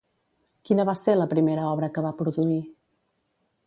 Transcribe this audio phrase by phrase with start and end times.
[0.69, 2.61] Quina va ser la primera obra que va produir?